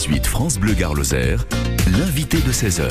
18 0.00 0.26
France 0.26 0.58
Bleu 0.58 0.72
Gare 0.72 0.94
Lozère, 0.94 1.44
l'invité 1.98 2.38
de 2.38 2.50
16h. 2.50 2.88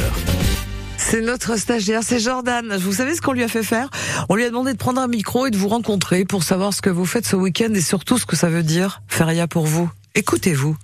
C'est 0.96 1.21
notre 1.21 1.57
stagiaire, 1.57 2.03
c'est 2.03 2.19
Jordan. 2.19 2.77
Vous 2.77 2.93
savez 2.93 3.15
ce 3.15 3.21
qu'on 3.21 3.31
lui 3.31 3.41
a 3.41 3.47
fait 3.47 3.63
faire? 3.63 3.89
On 4.29 4.35
lui 4.35 4.43
a 4.43 4.49
demandé 4.49 4.73
de 4.73 4.78
prendre 4.78 5.01
un 5.01 5.07
micro 5.07 5.47
et 5.47 5.49
de 5.49 5.57
vous 5.57 5.69
rencontrer 5.69 6.23
pour 6.23 6.43
savoir 6.43 6.71
ce 6.71 6.83
que 6.83 6.91
vous 6.91 7.07
faites 7.07 7.25
ce 7.25 7.35
week-end 7.35 7.73
et 7.73 7.81
surtout 7.81 8.19
ce 8.19 8.27
que 8.27 8.35
ça 8.35 8.49
veut 8.49 8.61
dire, 8.61 9.01
feria 9.07 9.47
pour 9.47 9.65
vous. 9.65 9.89
Écoutez-vous. 10.13 10.77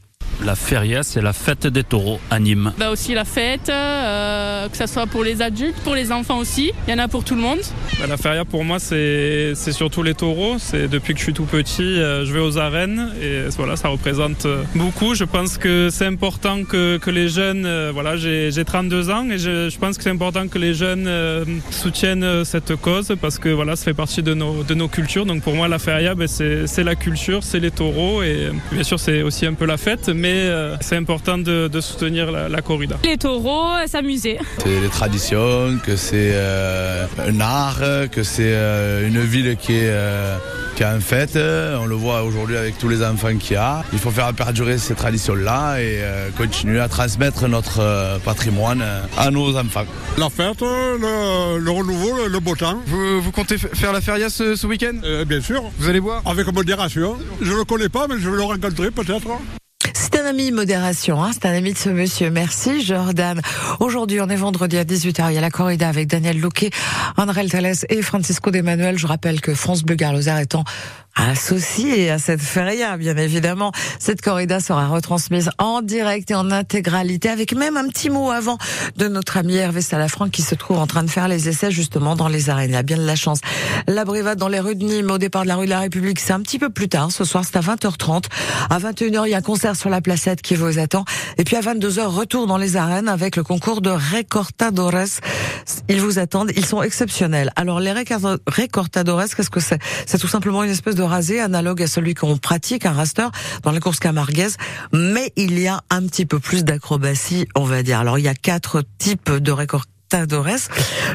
La 0.46 0.54
feria, 0.54 1.02
c'est 1.02 1.24
la 1.24 1.34
fête 1.34 1.66
des 1.66 1.84
taureaux 1.84 2.20
à 2.30 2.38
Nîmes. 2.40 2.72
Bah 2.78 2.92
aussi 2.92 3.16
la 3.16 3.26
fête, 3.26 3.68
euh, 3.70 4.70
que 4.70 4.78
ce 4.78 4.86
soit 4.86 5.08
pour 5.08 5.24
les 5.24 5.42
adultes, 5.42 5.76
pour 5.84 5.96
les 5.96 6.12
enfants 6.12 6.38
aussi. 6.38 6.72
Il 6.88 6.92
y 6.92 6.94
en 6.94 7.00
a 7.00 7.08
pour 7.08 7.24
tout 7.24 7.34
le 7.34 7.42
monde. 7.42 7.58
Bah, 8.00 8.06
la 8.08 8.16
feria 8.16 8.46
pour 8.46 8.64
moi 8.64 8.78
c'est 8.78 9.54
c'est 9.56 9.72
surtout 9.72 10.04
les 10.04 10.14
taureaux. 10.14 10.58
C'est 10.60 10.88
depuis 10.88 11.14
que 11.14 11.20
je 11.20 11.24
suis 11.24 11.34
tout 11.34 11.46
petit, 11.46 11.82
euh, 11.82 12.26
je 12.26 12.32
vais 12.32 12.40
aux 12.42 12.60
arènes 12.60 13.12
et 13.20 13.46
voilà 13.58 13.76
ça 13.76 13.88
représente 13.88 14.46
euh, 14.46 14.62
beaucoup. 14.76 15.16
Je 15.16 15.24
pense 15.24 15.58
que 15.58 15.90
c'est 15.92 16.06
important 16.06 16.64
que, 16.64 16.98
que 16.98 17.10
les 17.10 17.28
jeunes, 17.28 17.66
euh, 17.66 17.90
voilà 17.92 18.16
j'ai 18.16 18.52
j'ai 18.52 18.66
32 18.66 19.10
ans 19.10 19.28
et 19.32 19.40
je, 19.40 19.70
je 19.70 19.78
pense 19.80 19.98
que 19.98 20.04
c'est 20.04 20.12
important 20.12 20.48
que 20.48 20.60
les 20.60 20.76
jeunes 20.76 21.08
euh, 21.08 21.44
soutiennent 21.72 22.46
cette 22.46 22.76
cause 22.76 23.16
parce 23.20 23.40
que 23.40 23.50
voilà 23.50 23.76
ça 23.76 23.86
fait 23.86 23.96
partie 23.96 24.22
de 24.22 24.36
nos 24.36 24.62
de 24.62 24.76
nos 24.76 24.90
cultures. 24.90 25.26
Donc 25.26 25.42
pour 25.42 25.56
moi 25.56 25.68
la 25.68 25.80
feria 25.80 26.14
bah, 26.14 26.28
c'est 26.28 26.68
c'est 26.68 26.84
la 26.84 26.94
culture, 26.94 27.42
c'est 27.42 27.60
les 27.60 27.72
taureaux 27.72 28.22
et 28.22 28.52
bien 28.72 28.84
sûr 28.84 29.00
c'est 29.00 29.24
aussi 29.24 29.48
un 29.48 29.56
peu 29.56 29.66
la 29.66 29.78
fête, 29.78 30.10
mais 30.10 30.35
euh, 30.36 30.76
c'est 30.82 30.96
important 30.98 31.38
de, 31.38 31.68
de 31.68 31.82
soutenir 31.82 32.32
la, 32.32 32.50
la 32.50 32.62
corrida. 32.62 32.98
Les 33.04 33.18
taureaux, 33.18 33.74
euh, 33.74 33.88
s'amuser. 33.88 34.38
C'est 34.60 34.80
les 34.80 34.90
traditions, 34.90 35.78
que 35.86 35.96
c'est 35.96 36.32
euh, 36.34 37.06
un 37.28 37.40
art, 37.42 37.80
que 38.12 38.24
c'est 38.24 38.54
euh, 38.54 39.08
une 39.08 39.20
ville 39.22 39.56
qui 39.58 39.74
est, 39.74 39.90
euh, 39.90 40.38
qui 40.76 40.84
est 40.84 40.86
en 40.86 41.00
fête. 41.00 41.36
On 41.38 41.86
le 41.86 41.96
voit 41.96 42.24
aujourd'hui 42.24 42.58
avec 42.58 42.78
tous 42.78 42.90
les 42.90 43.04
enfants 43.04 43.36
qu'il 43.38 43.54
y 43.54 43.58
a. 43.58 43.84
Il 43.94 44.00
faut 44.00 44.12
faire 44.12 44.32
perdurer 44.34 44.78
ces 44.78 44.96
traditions-là 44.96 45.80
et 45.80 46.00
euh, 46.02 46.30
continuer 46.38 46.80
à 46.80 46.88
transmettre 46.88 47.48
notre 47.48 47.80
euh, 47.80 48.18
patrimoine 48.20 48.84
à 49.18 49.32
nos 49.32 49.56
enfants. 49.58 49.86
La 50.18 50.30
fête, 50.30 50.62
le, 50.62 51.60
le 51.60 51.72
renouveau, 51.72 52.16
le, 52.24 52.28
le 52.30 52.40
beau 52.40 52.56
temps. 52.56 52.80
Vous, 52.88 53.22
vous 53.22 53.32
comptez 53.32 53.58
faire 53.58 53.94
la 53.94 54.02
feria 54.02 54.30
ce, 54.30 54.56
ce 54.56 54.68
week-end? 54.68 54.94
Euh, 55.04 55.26
bien 55.26 55.42
sûr, 55.42 55.64
Vous 55.78 55.90
allez 55.90 56.00
boire? 56.00 56.22
Avec 56.26 56.48
modération. 56.54 57.18
Je 57.42 57.52
ne 57.52 57.58
le 57.58 57.64
connais 57.66 57.90
pas, 57.90 58.08
mais 58.08 58.16
je 58.20 58.30
vais 58.30 58.38
le 58.38 58.44
rencontrer 58.44 58.92
peut-être. 58.92 59.28
Un 60.26 60.30
ami 60.30 60.52
modération, 60.52 61.24
hein, 61.24 61.30
c'est 61.34 61.46
un 61.46 61.54
ami 61.54 61.74
de 61.74 61.78
ce 61.78 61.88
monsieur. 61.90 62.32
Merci 62.32 62.84
Jordan. 62.84 63.40
Aujourd'hui, 63.80 64.20
on 64.22 64.28
est 64.28 64.36
vendredi 64.36 64.76
à 64.76 64.84
18h, 64.84 65.30
il 65.30 65.36
y 65.36 65.38
a 65.38 65.42
la 65.42 65.52
corrida 65.52 65.88
avec 65.88 66.08
Daniel 66.08 66.40
Louquet, 66.40 66.72
André 67.16 67.48
Tales 67.48 67.76
et 67.90 68.02
Francisco 68.02 68.50
de 68.50 68.62
Manuel. 68.62 68.98
Je 68.98 69.06
rappelle 69.06 69.40
que 69.40 69.54
France 69.54 69.84
Bleu 69.84 69.94
Garloser 69.94 70.34
étant 70.42 70.64
associé 71.16 72.10
à 72.12 72.20
cette 72.20 72.42
feria, 72.42 72.98
bien 72.98 73.18
évidemment. 73.18 73.72
Cette 74.00 74.22
corrida 74.22 74.60
sera 74.60 74.88
retransmise 74.88 75.50
en 75.58 75.82
direct 75.82 76.32
et 76.32 76.36
en 76.36 76.52
intégralité, 76.52 77.30
avec 77.30 77.54
même 77.56 77.78
un 77.78 77.88
petit 77.88 78.10
mot 78.10 78.32
avant 78.32 78.58
de 78.98 79.08
notre 79.08 79.38
ami 79.38 79.56
Hervé 79.56 79.82
Salafranc 79.82 80.30
qui 80.30 80.42
se 80.42 80.56
trouve 80.56 80.78
en 80.78 80.88
train 80.88 81.04
de 81.04 81.10
faire 81.10 81.28
les 81.28 81.48
essais 81.50 81.72
justement 81.72 82.16
dans 82.16 82.28
les 82.28 82.50
arènes. 82.50 82.72
Il 82.72 82.76
a 82.76 82.84
bien 82.84 82.98
de 82.98 83.06
la 83.06 83.16
chance. 83.16 83.40
La 83.88 84.06
brivade 84.06 84.38
dans 84.38 84.48
les 84.50 84.60
rues 84.60 84.76
de 84.76 84.84
Nîmes, 84.84 85.12
au 85.12 85.18
départ 85.18 85.44
de 85.44 85.48
la 85.48 85.56
rue 85.56 85.66
de 85.66 85.72
la 85.72 85.80
République, 85.80 86.20
c'est 86.20 86.34
un 86.34 86.42
petit 86.42 86.60
peu 86.60 86.70
plus 86.70 86.90
tard. 86.90 87.12
Ce 87.12 87.24
soir, 87.24 87.44
c'est 87.46 87.58
à 87.58 87.62
20h30. 87.62 88.26
À 88.70 88.80
21h, 88.80 89.24
il 89.26 89.32
y 89.32 89.34
a 89.34 89.38
un 89.38 89.42
concert 89.42 89.76
sur 89.76 89.90
la 89.90 90.02
placette 90.02 90.42
qui 90.42 90.56
vous 90.56 90.80
attend. 90.80 91.06
Et 91.38 91.44
puis 91.44 91.56
à 91.56 91.62
22h, 91.62 92.06
retour 92.08 92.48
dans 92.48 92.58
les 92.58 92.76
arènes 92.78 93.08
avec 93.10 93.36
le 93.36 93.44
concours 93.44 93.82
de 93.82 93.90
Recortadores. 93.90 95.20
Ils 95.90 96.02
vous 96.02 96.20
attendent. 96.20 96.52
Ils 96.56 96.66
sont 96.66 96.82
exceptionnels. 96.82 97.52
Alors, 97.56 97.80
les 97.80 97.92
Recorta- 97.94 98.38
Recortadores, 98.48 99.24
qu'est-ce 99.36 99.50
que 99.50 99.60
c'est? 99.60 99.80
C'est 100.06 100.18
tout 100.18 100.28
simplement 100.28 100.64
une 100.64 100.72
espèce 100.72 100.96
de 100.96 101.05
rasé 101.08 101.40
analogue 101.40 101.82
à 101.82 101.88
celui 101.88 102.14
qu'on 102.14 102.38
pratique, 102.38 102.86
un 102.86 102.94
raster, 102.94 103.28
dans 103.64 103.72
la 103.72 103.80
course 103.80 104.00
camarguaise. 104.00 104.58
Mais 104.94 105.32
il 105.36 105.60
y 105.60 105.68
a 105.68 105.82
un 105.90 106.06
petit 106.08 106.26
peu 106.26 106.40
plus 106.40 106.64
d'acrobatie, 106.64 107.48
on 107.56 107.64
va 107.64 107.84
dire. 107.84 108.00
Alors, 108.00 108.20
il 108.20 108.26
y 108.26 108.28
a 108.28 108.36
quatre 108.36 108.84
types 108.98 109.32
de 109.32 109.52
Recortadores. 109.52 109.95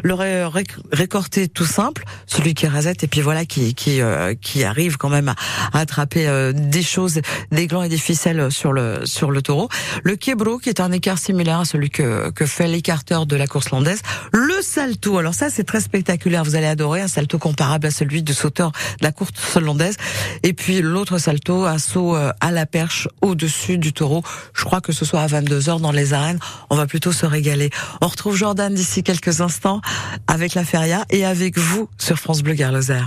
Le 0.03 0.15
ré- 0.15 0.45
ré- 0.47 0.65
récorté 0.93 1.49
tout 1.49 1.65
simple, 1.65 2.05
celui 2.27 2.55
qui 2.55 2.67
rasette 2.67 3.05
et 3.05 3.06
puis 3.06 3.21
voilà 3.21 3.45
qui 3.45 3.75
qui 3.75 4.01
euh, 4.01 4.34
qui 4.34 4.65
arrive 4.65 4.97
quand 4.97 5.09
même 5.09 5.28
à, 5.28 5.34
à 5.73 5.81
attraper 5.81 6.27
euh, 6.28 6.53
des 6.53 6.83
choses, 6.83 7.21
des 7.53 7.67
glands 7.67 7.83
et 7.83 7.89
des 7.89 7.99
ficelles 7.99 8.50
sur 8.50 8.73
le 8.73 9.03
sur 9.05 9.31
le 9.31 9.43
taureau. 9.43 9.69
Le 10.03 10.17
quebro 10.17 10.59
qui 10.59 10.69
est 10.69 10.81
un 10.81 10.93
écart 10.93 11.19
similaire 11.19 11.61
à 11.61 11.65
celui 11.65 11.91
que 11.91 12.31
que 12.31 12.47
fait 12.47 12.67
l'écarteur 12.67 13.27
de 13.27 13.37
la 13.37 13.47
course 13.47 13.71
landaise. 13.71 14.00
Le 14.33 14.61
salto, 14.62 15.19
alors 15.19 15.34
ça 15.34 15.50
c'est 15.50 15.65
très 15.65 15.81
spectaculaire, 15.81 16.45
vous 16.45 16.56
allez 16.56 16.67
adorer 16.67 17.00
un 17.00 17.09
salto 17.09 17.39
comparable 17.39 17.87
à 17.87 17.91
celui 17.91 18.23
du 18.23 18.34
sauteur 18.34 18.73
de 18.73 19.05
la 19.05 19.12
course 19.12 19.56
landaise. 19.56 19.97
Et 20.43 20.53
puis 20.53 20.83
l'autre 20.83 21.19
salto, 21.19 21.65
un 21.65 21.79
saut 21.79 22.17
euh, 22.17 22.33
à 22.41 22.50
la 22.50 22.67
perche 22.67 23.09
au-dessus 23.23 23.79
du 23.79 23.93
taureau. 23.93 24.23
Je 24.55 24.65
crois 24.65 24.81
que 24.81 24.93
ce 24.93 25.05
soit 25.05 25.21
à 25.21 25.27
22 25.27 25.61
h 25.61 25.81
dans 25.81 25.93
les 25.93 26.12
arènes, 26.12 26.39
on 26.71 26.77
va 26.77 26.87
plutôt 26.87 27.12
se 27.12 27.27
régaler. 27.27 27.71
On 28.00 28.09
retrouve 28.09 28.37
Jordan 28.37 28.77
d'ici 28.81 29.03
quelques 29.03 29.43
instants 29.43 29.83
avec 30.27 30.55
la 30.55 30.65
feria 30.65 31.05
et 31.11 31.27
avec 31.27 31.59
vous 31.59 31.91
sur 31.99 32.17
France 32.19 32.43
Bleu 32.43 32.55
Garloser. 32.55 33.03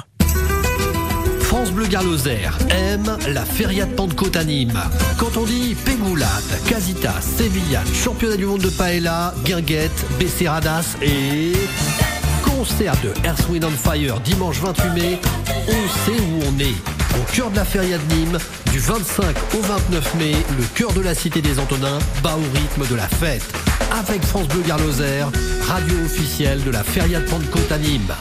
France 1.39 1.71
Bleu 1.71 1.87
Garloser 1.87 2.49
aime 2.69 3.17
la 3.33 3.43
Feria 3.43 3.85
de 3.85 3.93
Pentecôte 3.93 4.35
à. 4.35 4.43
Quand 5.17 5.35
on 5.35 5.45
dit 5.45 5.75
Pégoulade, 5.83 6.29
Casita, 6.69 7.15
Sévillane, 7.21 7.87
championnat 7.91 8.37
du 8.37 8.45
monde 8.45 8.61
de 8.61 8.69
paella, 8.69 9.33
guinguette, 9.45 10.05
Beceradas 10.19 10.95
et 11.01 11.53
concert 12.43 12.93
de 13.01 13.09
Earth, 13.25 13.47
Wind 13.49 13.65
and 13.65 13.71
Fire 13.71 14.19
dimanche 14.19 14.59
28 14.59 14.89
mai, 14.93 15.19
on 15.67 16.05
sait 16.05 16.21
où 16.21 16.39
on 16.49 16.59
est. 16.59 17.02
Au 17.15 17.31
cœur 17.31 17.51
de 17.51 17.55
la 17.55 17.65
Feria 17.65 17.97
de 17.97 18.13
Nîmes, 18.15 18.37
du 18.71 18.79
25 18.79 19.35
au 19.55 19.61
29 19.61 20.15
mai, 20.15 20.35
le 20.57 20.63
cœur 20.73 20.93
de 20.93 21.01
la 21.01 21.13
cité 21.13 21.41
des 21.41 21.59
Antonins 21.59 21.99
bat 22.23 22.35
au 22.35 22.57
rythme 22.57 22.87
de 22.89 22.95
la 22.95 23.07
fête. 23.07 23.43
Avec 23.91 24.23
France 24.23 24.47
Bleu 24.47 24.63
Garloser, 24.67 25.25
radio 25.67 25.95
officielle 26.05 26.63
de 26.63 26.71
la 26.71 26.83
Feria 26.83 27.19
de 27.19 27.25
Pentecôte 27.25 27.71
à 27.71 27.77
Nîmes. 27.77 28.13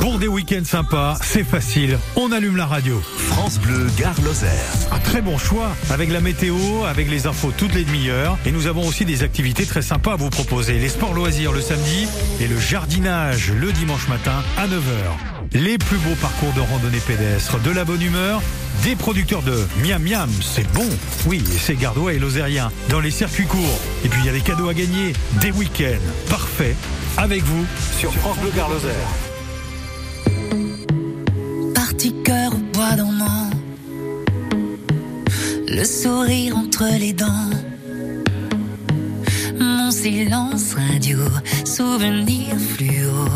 Pour 0.00 0.18
des 0.18 0.28
week-ends 0.28 0.64
sympas, 0.64 1.16
c'est 1.22 1.44
facile, 1.44 1.98
on 2.16 2.32
allume 2.32 2.56
la 2.56 2.66
radio. 2.66 3.00
France 3.16 3.58
Bleu 3.58 3.86
Gare 3.96 4.20
Lozère. 4.22 4.50
Un 4.90 4.98
très 4.98 5.22
bon 5.22 5.38
choix, 5.38 5.70
avec 5.90 6.10
la 6.10 6.20
météo, 6.20 6.56
avec 6.86 7.08
les 7.08 7.26
infos 7.26 7.52
toutes 7.56 7.74
les 7.74 7.84
demi-heures. 7.84 8.36
Et 8.44 8.52
nous 8.52 8.66
avons 8.66 8.86
aussi 8.86 9.04
des 9.04 9.22
activités 9.22 9.64
très 9.64 9.82
sympas 9.82 10.12
à 10.12 10.16
vous 10.16 10.30
proposer. 10.30 10.74
Les 10.74 10.90
sports 10.90 11.14
loisirs 11.14 11.52
le 11.52 11.60
samedi 11.60 12.06
et 12.40 12.46
le 12.46 12.58
jardinage 12.58 13.52
le 13.52 13.72
dimanche 13.72 14.08
matin 14.08 14.42
à 14.58 14.66
9h. 14.66 15.31
Les 15.54 15.76
plus 15.76 15.98
beaux 15.98 16.14
parcours 16.20 16.52
de 16.54 16.60
randonnée 16.60 17.00
pédestre, 17.06 17.60
de 17.60 17.70
la 17.70 17.84
bonne 17.84 18.00
humeur, 18.00 18.40
des 18.84 18.96
producteurs 18.96 19.42
de 19.42 19.66
miam 19.84 20.02
miam, 20.02 20.30
c'est 20.40 20.66
bon. 20.72 20.88
Oui, 21.26 21.44
c'est 21.46 21.76
gardois 21.76 22.14
et 22.14 22.18
lozérien 22.18 22.72
dans 22.88 23.00
les 23.00 23.10
circuits 23.10 23.44
courts. 23.44 23.80
Et 24.02 24.08
puis 24.08 24.20
il 24.22 24.26
y 24.26 24.28
a 24.30 24.32
des 24.32 24.40
cadeaux 24.40 24.68
à 24.68 24.74
gagner, 24.74 25.12
des 25.42 25.50
week-ends 25.50 26.30
parfaits 26.30 26.74
avec 27.18 27.42
vous 27.42 27.66
sur 27.98 28.10
France 28.14 28.38
Bleu 28.38 28.50
Gare 28.56 28.70
Lozère. 28.70 28.92
Parti 31.74 32.14
cœur 32.24 32.54
au 32.54 32.74
bois 32.74 32.92
dormant, 32.96 33.50
le 35.68 35.84
sourire 35.84 36.56
entre 36.56 36.84
les 36.98 37.12
dents, 37.12 37.50
mon 39.60 39.90
silence 39.90 40.74
radio, 40.74 41.18
souvenir 41.66 42.56
fluo. 42.74 43.28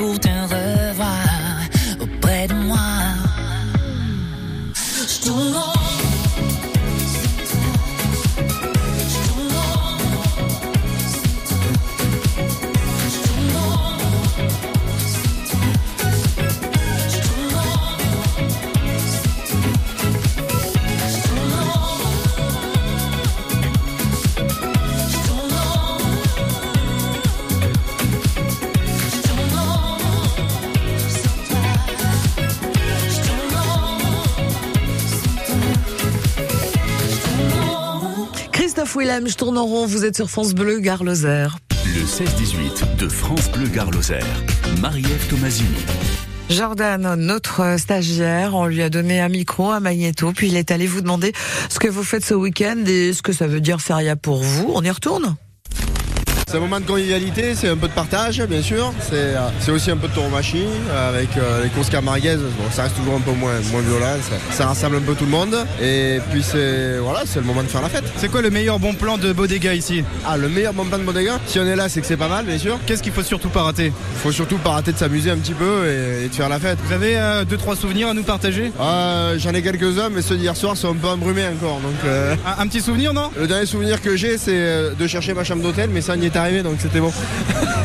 pourtant 0.00 0.49
Willem, 38.96 39.28
je 39.28 39.36
tourne 39.36 39.56
en 39.56 39.66
rond, 39.66 39.86
vous 39.86 40.04
êtes 40.04 40.16
sur 40.16 40.28
France 40.28 40.54
Bleu, 40.54 40.80
Gare 40.80 41.04
Lozère. 41.04 41.58
Le 41.84 42.02
16-18 42.02 42.96
de 42.96 43.08
France 43.08 43.50
Bleu 43.50 43.66
Gare 43.68 43.90
Lozère. 43.90 44.26
Marie-Ève 44.80 45.28
Tomasini. 45.28 45.68
Jordan, 46.48 47.14
notre 47.14 47.78
stagiaire, 47.78 48.54
on 48.54 48.66
lui 48.66 48.82
a 48.82 48.90
donné 48.90 49.20
un 49.20 49.28
micro, 49.28 49.70
un 49.70 49.80
magnéto, 49.80 50.32
puis 50.32 50.48
il 50.48 50.56
est 50.56 50.70
allé 50.70 50.86
vous 50.86 51.00
demander 51.00 51.32
ce 51.68 51.78
que 51.78 51.88
vous 51.88 52.02
faites 52.02 52.24
ce 52.24 52.34
week-end 52.34 52.82
et 52.86 53.12
ce 53.12 53.22
que 53.22 53.32
ça 53.32 53.46
veut 53.46 53.60
dire 53.60 53.80
feria 53.80 54.16
pour 54.16 54.42
vous. 54.42 54.72
On 54.74 54.82
y 54.82 54.90
retourne? 54.90 55.36
C'est 56.50 56.56
un 56.56 56.60
moment 56.60 56.80
de 56.80 56.84
convivialité, 56.84 57.54
c'est 57.54 57.68
un 57.68 57.76
peu 57.76 57.86
de 57.86 57.92
partage, 57.92 58.42
bien 58.42 58.60
sûr. 58.60 58.92
C'est 59.08 59.36
euh, 59.36 59.72
aussi 59.72 59.92
un 59.92 59.96
peu 59.96 60.08
de 60.08 60.12
tauromachie 60.12 60.64
avec 61.08 61.28
euh, 61.36 61.62
les 61.62 61.68
courses 61.68 61.90
camarguaises. 61.90 62.40
Bon, 62.40 62.64
ça 62.72 62.82
reste 62.82 62.96
toujours 62.96 63.14
un 63.14 63.20
peu 63.20 63.30
moins, 63.30 63.52
moins 63.70 63.82
violent, 63.82 64.16
ça, 64.20 64.34
ça 64.56 64.66
rassemble 64.66 64.96
un 64.96 65.00
peu 65.00 65.14
tout 65.14 65.26
le 65.26 65.30
monde. 65.30 65.54
Et 65.80 66.18
puis 66.32 66.42
c'est 66.42 66.98
voilà, 66.98 67.20
c'est 67.24 67.38
le 67.38 67.44
moment 67.44 67.62
de 67.62 67.68
faire 67.68 67.82
la 67.82 67.88
fête. 67.88 68.02
C'est 68.16 68.28
quoi 68.28 68.42
le 68.42 68.50
meilleur 68.50 68.80
bon 68.80 68.94
plan 68.94 69.16
de 69.16 69.32
bodega 69.32 69.74
ici? 69.74 70.02
Ah, 70.26 70.36
le 70.36 70.48
meilleur 70.48 70.72
bon 70.72 70.86
plan 70.86 70.98
de 70.98 71.04
bodega? 71.04 71.38
Si 71.46 71.60
on 71.60 71.66
est 71.68 71.76
là, 71.76 71.88
c'est 71.88 72.00
que 72.00 72.06
c'est 72.08 72.16
pas 72.16 72.26
mal, 72.26 72.44
bien 72.44 72.58
sûr. 72.58 72.80
Qu'est-ce 72.84 73.04
qu'il 73.04 73.12
faut 73.12 73.22
surtout 73.22 73.50
pas 73.50 73.62
rater? 73.62 73.92
Faut 74.16 74.32
surtout 74.32 74.58
pas 74.58 74.70
rater 74.70 74.90
de 74.90 74.98
s'amuser 74.98 75.30
un 75.30 75.36
petit 75.36 75.54
peu 75.54 75.86
et, 75.86 76.24
et 76.24 76.28
de 76.30 76.34
faire 76.34 76.48
la 76.48 76.58
fête. 76.58 76.78
Vous 76.84 76.92
avez 76.92 77.16
euh, 77.16 77.44
deux 77.44 77.58
trois 77.58 77.76
souvenirs 77.76 78.08
à 78.08 78.14
nous 78.14 78.24
partager? 78.24 78.72
Euh, 78.80 79.36
J'en 79.38 79.54
ai 79.54 79.62
quelques-uns, 79.62 80.08
mais 80.10 80.20
ceux 80.20 80.34
d'hier 80.36 80.56
soir 80.56 80.76
sont 80.76 80.90
un 80.90 80.96
peu 80.96 81.06
embrumés 81.06 81.46
encore. 81.46 81.78
Donc, 81.78 81.94
euh, 82.06 82.34
un, 82.44 82.60
un 82.64 82.66
petit 82.66 82.80
souvenir, 82.80 83.12
non? 83.12 83.30
Le 83.38 83.46
dernier 83.46 83.66
souvenir 83.66 84.02
que 84.02 84.16
j'ai, 84.16 84.36
c'est 84.36 84.50
euh, 84.50 84.90
de 84.98 85.06
chercher 85.06 85.32
ma 85.32 85.44
chambre 85.44 85.62
d'hôtel, 85.62 85.90
mais 85.92 86.00
ça 86.00 86.14
on 86.18 86.20
y 86.20 86.26
est 86.26 86.39
arrivé, 86.40 86.62
donc 86.62 86.76
c'était 86.80 87.00
bon. 87.00 87.12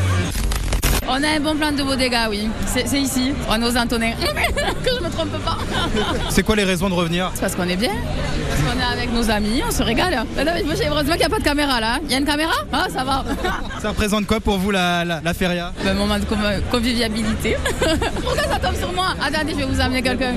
On 1.08 1.22
a 1.22 1.28
un 1.36 1.40
bon 1.40 1.54
plan 1.54 1.70
de 1.72 1.82
bodega, 1.82 2.28
oui. 2.28 2.48
C'est 2.66 2.98
ici, 3.00 3.32
on 3.48 3.62
aux 3.62 3.76
Antonins. 3.76 4.10
que 4.84 4.90
je 4.98 5.04
me 5.04 5.10
trompe 5.10 5.30
pas. 5.44 5.56
C'est 6.30 6.42
quoi 6.42 6.56
les 6.56 6.64
raisons 6.64 6.88
de 6.88 6.94
revenir? 6.94 7.30
C'est 7.34 7.42
parce 7.42 7.54
qu'on 7.54 7.68
est 7.68 7.76
bien. 7.76 7.90
Parce 8.48 8.60
qu'on 8.74 8.80
est 8.80 8.92
avec 9.00 9.12
nos 9.12 9.30
amis, 9.30 9.62
on 9.66 9.70
se 9.70 9.82
régale. 9.84 10.24
Mais 10.36 10.44
non, 10.44 10.50
mais 10.54 10.62
moi, 10.64 10.74
j'ai- 10.76 10.88
heureusement 10.88 11.12
qu'il 11.12 11.20
n'y 11.20 11.26
a 11.26 11.28
pas 11.28 11.38
de 11.38 11.44
caméra 11.44 11.80
là. 11.80 11.98
Il 12.04 12.10
y 12.10 12.14
a 12.14 12.18
une 12.18 12.24
caméra? 12.24 12.52
Ah, 12.72 12.86
ça 12.92 13.04
va. 13.04 13.24
Ça 13.80 13.90
représente 13.90 14.26
quoi 14.26 14.40
pour 14.40 14.58
vous 14.58 14.70
la, 14.72 15.04
la, 15.04 15.20
la 15.22 15.34
feria? 15.34 15.70
Un 15.86 15.94
moment 15.94 16.18
de 16.18 16.24
conv- 16.24 16.60
convivialité. 16.72 17.56
Pourquoi 18.24 18.42
ça 18.42 18.58
tombe 18.58 18.74
sur 18.76 18.92
moi? 18.92 19.08
Attendez, 19.22 19.52
je 19.52 19.58
vais 19.58 19.64
vous 19.64 19.80
amener 19.80 20.02
quelqu'un. 20.02 20.32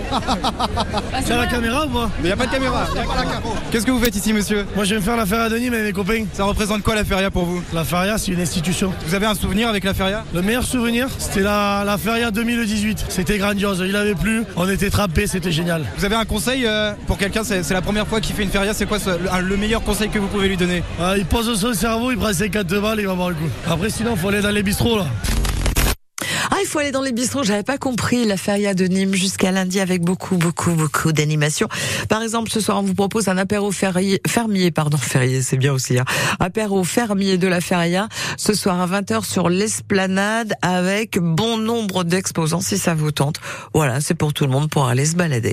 C'est 1.25 1.36
la 1.36 1.48
caméra 1.48 1.86
ou 1.86 1.89
pas? 1.89 2.10
Mais 2.21 2.30
y 2.30 2.31
a 2.31 2.38
pas 2.38 2.45
de 2.45 2.51
caméra. 2.51 2.86
y 2.95 3.00
a 3.00 3.04
pas 3.04 3.16
la 3.16 3.24
cam- 3.24 3.42
Qu'est-ce 3.71 3.86
que 3.86 3.92
vous 3.92 4.00
faites 4.04 4.16
ici, 4.16 4.33
monsieur? 4.33 4.68
Moi 4.75 4.83
je 4.83 4.92
vais 4.94 5.00
me 5.00 5.06
faire 5.06 5.16
la 5.18 5.25
feria 5.25 5.50
de 5.50 5.57
Nîmes 5.57 5.74
avec 5.74 5.86
mes 5.86 5.94
copains. 5.94 6.25
Ça 6.33 6.44
représente 6.44 6.83
quoi 6.83 6.95
la 6.95 7.06
feria 7.06 7.31
pour 7.31 7.45
vous? 7.45 7.63
La 7.74 7.83
feria 7.86 8.18
c'est 8.18 8.31
une 8.33 8.42
institution. 8.42 8.92
Vous 9.07 9.16
avez 9.16 9.25
un 9.25 9.36
souvenir 9.36 9.68
avec 9.69 9.83
la 9.86 9.94
feria? 9.94 10.24
Le 10.33 10.42
meilleur 10.42 10.58
souvenir 10.65 11.07
c'était 11.17 11.41
la, 11.41 11.83
la 11.85 11.97
feria 11.97 12.31
2018. 12.31 13.06
C'était 13.09 13.38
grandiose, 13.38 13.83
il 13.88 13.95
avait 13.95 14.15
plu, 14.15 14.44
on 14.56 14.67
était 14.69 14.89
trappés, 14.89 15.27
c'était 15.27 15.51
génial. 15.51 15.85
Vous 15.97 16.06
avez 16.06 16.15
un 16.15 16.25
conseil 16.25 16.65
euh, 16.65 16.94
pour 17.07 17.17
quelqu'un, 17.17 17.44
c'est 17.44 17.63
c'est 17.63 17.73
la 17.73 17.81
première 17.81 18.07
fois 18.07 18.21
qu'il 18.21 18.35
fait 18.35 18.44
une 18.44 18.50
feria, 18.51 18.73
c'est 18.73 18.85
quoi 18.85 19.00
ce- 19.00 19.09
le, 19.41 19.57
meilleur 19.57 19.81
conseil 19.83 20.09
que 20.09 20.19
vous 20.19 20.27
pouvez 20.27 20.47
lui 20.47 20.57
donner? 20.57 20.83
Ah, 21.01 21.13
il 21.17 21.25
pose 21.25 21.59
son 21.59 21.73
cerveau, 21.73 22.11
il 22.11 22.17
prend 22.17 22.33
50 22.33 22.67
balles, 22.81 23.00
il 23.00 23.06
va 23.06 23.11
avoir 23.13 23.29
le 23.29 23.35
coup. 23.35 23.50
Après 23.69 23.89
sinon 23.89 24.15
faut 24.15 24.29
aller 24.29 24.41
dans 24.41 24.51
les 24.51 24.63
bistrots 24.63 24.97
là. 24.97 25.06
Faut 26.69 26.77
aller 26.77 26.92
dans 26.92 27.01
les 27.01 27.13
bistrots. 27.13 27.42
J'avais 27.42 27.63
pas 27.63 27.80
compris 27.80 28.25
la 28.25 28.38
feria 28.38 28.75
de 28.75 28.86
Nîmes 28.86 29.16
jusqu'à 29.16 29.51
lundi 29.51 29.80
avec 29.80 30.04
beaucoup, 30.04 30.38
beaucoup, 30.38 30.69
beaucoup 30.74 31.12
d'animation. 31.12 31.68
Par 32.10 32.21
exemple, 32.21 32.51
ce 32.51 32.60
soir, 32.60 32.77
on 32.77 32.83
vous 32.83 32.94
propose 32.94 33.27
un 33.27 33.39
apéro 33.39 33.71
fermier, 33.71 34.69
pardon, 34.69 34.98
ferrier, 34.98 35.42
c'est 35.42 35.57
bien 35.57 35.74
aussi, 35.74 35.98
hein. 35.98 36.06
Apéro 36.39 36.83
fermier 36.83 37.39
de 37.39 37.48
la 37.48 37.60
feria. 37.60 38.07
Ce 38.38 38.54
soir 38.54 38.80
à 38.80 38.86
20h 38.86 39.25
sur 39.25 39.50
l'esplanade 39.50 40.54
avec 40.62 41.18
bon 41.18 41.57
nombre 41.57 42.04
d'exposants 42.04 42.62
si 42.62 42.77
ça 42.77 42.94
vous 42.94 43.12
tente. 43.12 43.42
Voilà, 43.74 44.00
c'est 44.00 44.13
pour 44.13 44.31
tout 44.33 44.44
le 44.44 44.51
monde 44.51 44.69
pour 44.69 44.88
aller 44.88 45.07
se 45.07 45.16
balader. 45.16 45.48